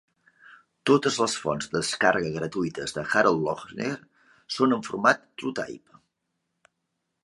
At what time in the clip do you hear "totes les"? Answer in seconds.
0.89-1.35